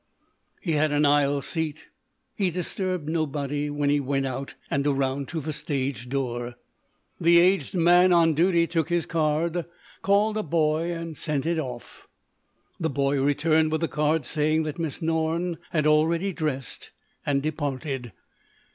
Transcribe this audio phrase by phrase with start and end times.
[0.61, 1.89] He had an aisle seat;
[2.35, 6.55] he disturbed nobody when he went out and around to the stage door.
[7.19, 9.63] The aged man on duty took his card,
[10.01, 12.07] called a boy and sent it off.
[12.79, 16.89] The boy returned with the card, saying that Miss Norne had already dressed
[17.23, 18.11] and departed.